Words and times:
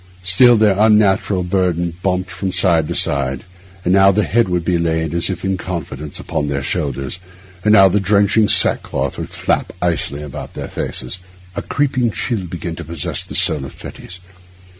Still 0.23 0.57
their 0.57 0.79
unnatural 0.79 1.43
burden 1.43 1.95
bumped 2.01 2.31
from 2.31 2.51
side 2.51 2.87
to 2.87 2.95
side; 2.95 3.43
and 3.85 3.93
now 3.93 4.11
the 4.11 4.23
head 4.23 4.49
would 4.49 4.65
be 4.65 4.79
laid, 4.79 5.13
as 5.13 5.29
if 5.29 5.45
in 5.45 5.57
confidence, 5.57 6.19
upon 6.19 6.47
their 6.47 6.63
shoulders, 6.63 7.19
and 7.63 7.73
now 7.73 7.87
the 7.87 7.99
drenching 7.99 8.47
sack 8.47 8.81
cloth 8.81 9.19
would 9.19 9.29
flap 9.29 9.71
icily 9.79 10.23
about 10.23 10.55
their 10.55 10.69
faces. 10.69 11.19
A 11.55 11.61
creeping 11.61 12.09
chill 12.09 12.45
began 12.47 12.75
to 12.77 12.83
possess 12.83 13.23
the 13.23 13.35
soul 13.35 13.63
of 13.63 13.73
Fettes. 13.73 14.17